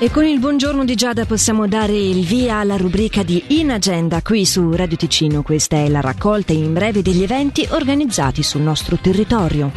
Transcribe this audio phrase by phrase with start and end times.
[0.00, 4.22] E con il buongiorno di Giada possiamo dare il via alla rubrica di In Agenda
[4.22, 5.42] qui su Radio Ticino.
[5.42, 9.72] Questa è la raccolta in breve degli eventi organizzati sul nostro territorio.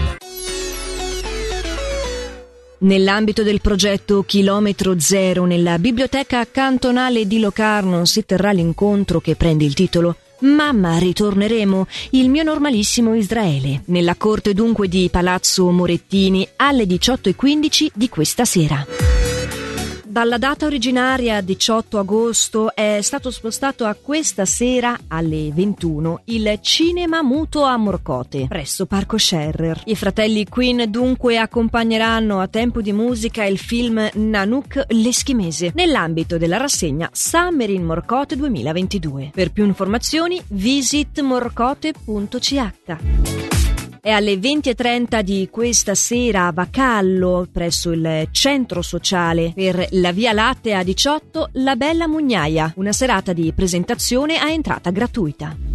[2.82, 9.64] Nell'ambito del progetto Chilometro Zero, nella biblioteca cantonale di Locarno si terrà l'incontro che prende
[9.64, 16.86] il titolo Mamma, ritorneremo, il mio normalissimo Israele, nella corte dunque di Palazzo Morettini alle
[16.86, 18.86] 18.15 di questa sera.
[20.12, 27.22] Dalla data originaria 18 agosto è stato spostato a questa sera alle 21 il cinema
[27.22, 29.84] muto a Morcote presso Parco Scherrer.
[29.86, 36.58] I fratelli Queen dunque accompagneranno a tempo di musica il film Nanook l'Eschimese nell'ambito della
[36.58, 39.32] rassegna Summer in Morcote 2022.
[39.34, 42.60] Per più informazioni visit morcote.ch.
[44.04, 50.34] È alle 20.30 di questa sera a Bacallo, presso il centro sociale, per la Via
[50.34, 55.71] Lattea 18, La Bella Mugnaia, una serata di presentazione a entrata gratuita.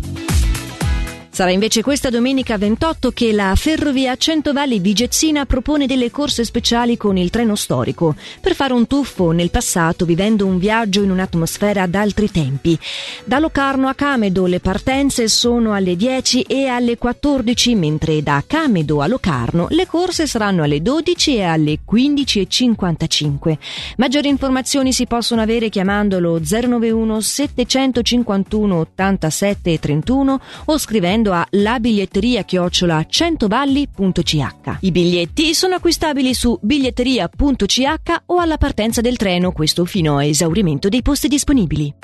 [1.37, 7.19] Sarà invece questa domenica 28 che la Ferrovia Centovalli Vigezzina propone delle corse speciali con
[7.19, 12.31] il treno storico per fare un tuffo nel passato vivendo un viaggio in un'atmosfera d'altri
[12.31, 12.79] tempi.
[13.27, 19.03] Da Locarno a Camedo le partenze sono alle 10 e alle 14, mentre da Camedo
[19.03, 23.59] a Locarno le corse saranno alle 12 e alle 15.55.
[23.98, 32.45] Maggiori informazioni si possono avere chiamandolo 091 751 87 31 o scrivendo scrivendo a labiglietteria
[32.45, 34.77] chiocciola centovalli.ch.
[34.81, 40.89] I biglietti sono acquistabili su biglietteria.ch o alla partenza del treno, questo fino a esaurimento
[40.89, 41.95] dei posti disponibili.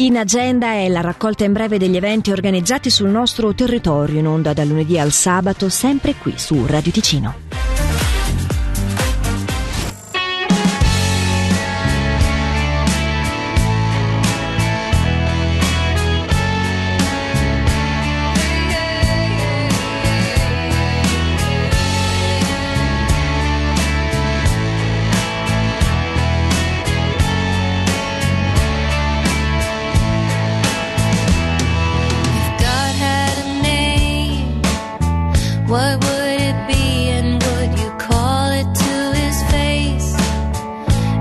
[0.00, 4.52] In agenda è la raccolta in breve degli eventi organizzati sul nostro territorio in onda
[4.52, 7.47] dal lunedì al sabato, sempre qui su Radio Ticino.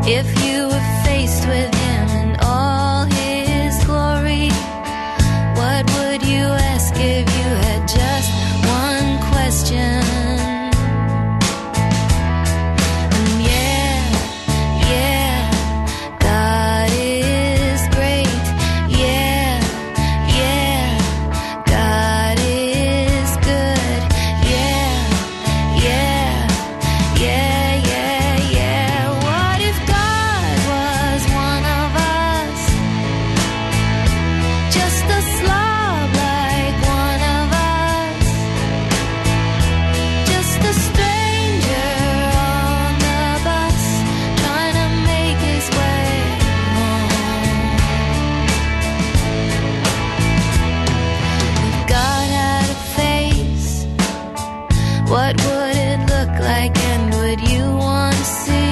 [0.10, 1.77] If you were faced with
[55.10, 58.68] What would it look like and would you want to see?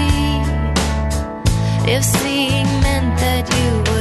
[1.90, 3.95] If seeing meant that you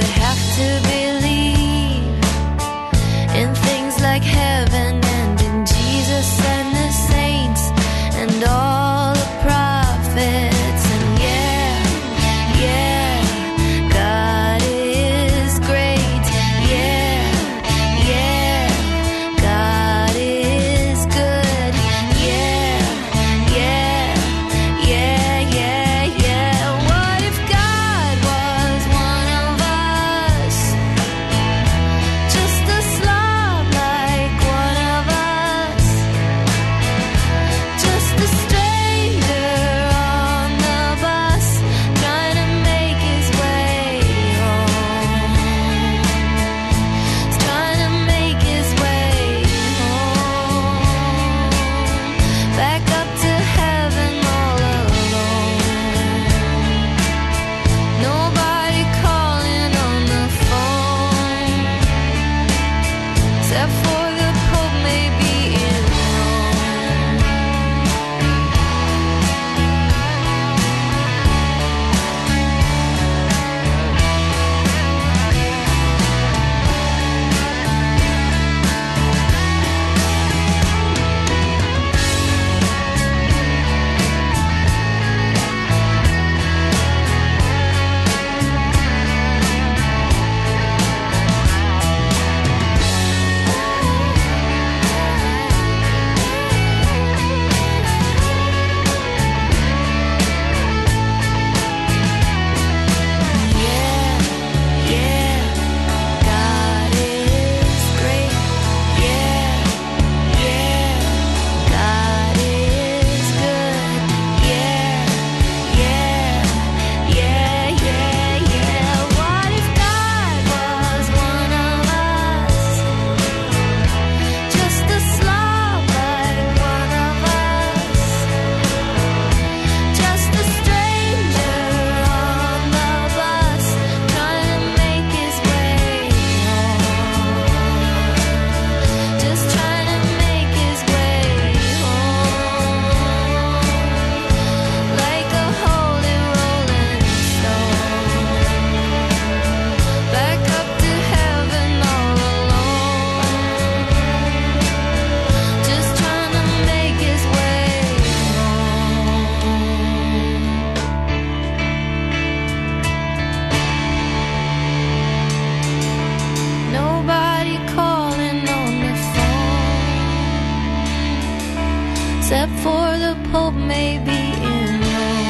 [172.34, 175.22] except for the Pope, maybe in Rome.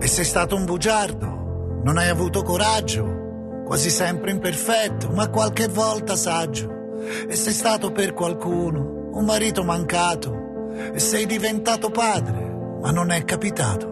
[0.00, 6.16] E sei stato un bugiardo, non hai avuto coraggio, quasi sempre imperfetto, ma qualche volta
[6.16, 6.96] saggio.
[7.28, 13.22] E sei stato per qualcuno un marito mancato, e sei diventato padre, ma non è
[13.24, 13.91] capitato.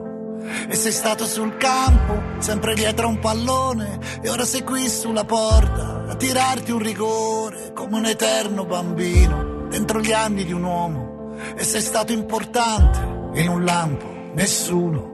[0.68, 5.24] E sei stato sul campo, sempre dietro a un pallone, e ora sei qui sulla
[5.24, 11.34] porta a tirarti un rigore come un eterno bambino dentro gli anni di un uomo.
[11.56, 12.98] E sei stato importante
[13.40, 15.08] in un lampo, nessuno.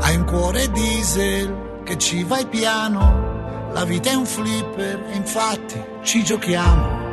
[0.00, 5.82] Hai un cuore diesel che ci vai piano, la vita è un flipper e infatti
[6.02, 7.04] ci giochiamo.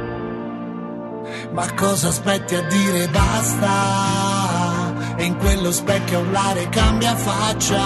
[1.52, 4.43] Ma cosa aspetti a dire basta?
[5.16, 7.82] E in quello specchio urlare cambia faccia.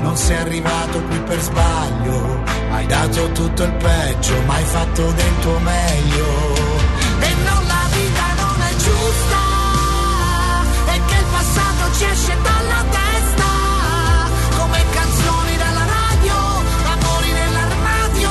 [0.00, 5.38] Non sei arrivato qui per sbaglio, hai dato tutto il peggio, ma hai fatto del
[5.40, 6.26] tuo meglio.
[7.20, 9.42] E non la vita non è giusta,
[10.92, 13.50] e che il passato ci esce dalla testa,
[14.56, 16.34] come canzoni dalla radio,
[16.92, 18.30] amori nell'armadio,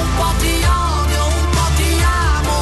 [0.00, 2.04] un po' ti odio, un po' ti
[2.38, 2.60] amo,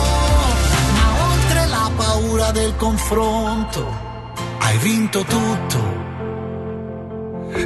[0.94, 4.12] ma oltre la paura del confronto,
[4.64, 6.02] hai vinto tutto.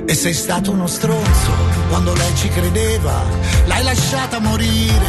[0.07, 1.53] E sei stato uno stronzo
[1.89, 3.23] quando lei ci credeva,
[3.67, 5.07] l'hai lasciata morire